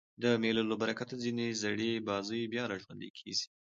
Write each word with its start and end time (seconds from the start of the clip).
د 0.23 0.25
مېلو 0.41 0.63
له 0.69 0.75
برکته 0.81 1.15
ځیني 1.23 1.47
زړې 1.61 1.91
بازۍ 2.07 2.41
بیا 2.53 2.63
راژوندۍ 2.71 3.09
کېږي. 3.19 3.45